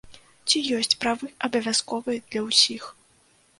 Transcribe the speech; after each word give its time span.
Ці 0.47 0.61
ёсць 0.77 0.95
правы 1.03 1.29
абавязковыя 1.49 2.25
для 2.31 2.45
ўсіх? 2.49 2.83